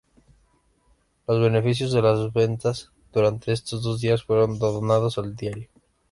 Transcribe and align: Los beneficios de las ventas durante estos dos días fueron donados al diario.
Los 1.27 1.39
beneficios 1.39 1.91
de 1.91 2.01
las 2.01 2.33
ventas 2.33 2.89
durante 3.13 3.51
estos 3.51 3.83
dos 3.83 4.01
días 4.01 4.23
fueron 4.23 4.57
donados 4.57 5.19
al 5.19 5.35
diario. 5.35 5.67